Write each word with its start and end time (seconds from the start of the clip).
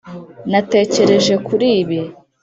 natekereje 0.51 1.33
kuri 1.47 1.67
ibi. 1.81 1.99